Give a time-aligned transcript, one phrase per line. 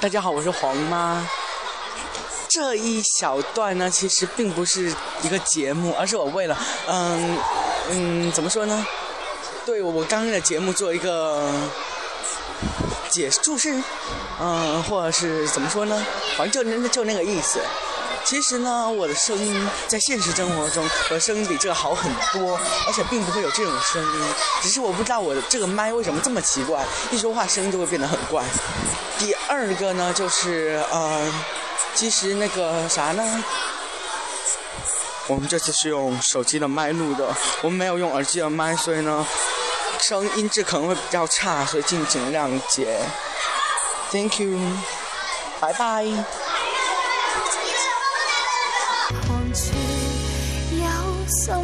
[0.00, 1.28] 大家好，我是黄妈。
[2.48, 4.90] 这一小段呢，其实并不是
[5.22, 6.58] 一个节目，而是我为了，
[6.88, 7.38] 嗯
[7.90, 8.86] 嗯，怎么说呢？
[9.66, 11.52] 对我刚刚的节目做一个
[13.10, 13.82] 解注释，
[14.40, 16.06] 嗯，或者是怎么说呢？
[16.36, 17.60] 反正就那就那个意思。
[18.22, 24.22] 其实呢，我的声音在现实生活中，我的声音比这个好很多，而且并不会有这种声音。
[24.62, 28.44] 只是我不知道我的这个麦为什么这么奇怪，一说话声音就会变得很怪。
[29.18, 31.32] 第二个呢，就是呃，
[31.94, 33.42] 其实那个啥呢，
[35.26, 39.26] 我们这次是用手机的麦录的，我们没有用耳机的麦，所以呢，
[40.02, 42.98] 声音质可能会比较差，所以敬请谅解。
[44.10, 44.58] Thank you，
[45.60, 46.04] 拜拜。
[49.10, 49.72] 看处
[50.72, 50.86] 有
[51.44, 51.54] 什